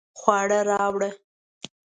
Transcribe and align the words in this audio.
خواړه 0.19 0.59
راوړه 0.69 1.09